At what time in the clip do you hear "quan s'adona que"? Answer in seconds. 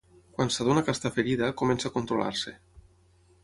0.37-0.95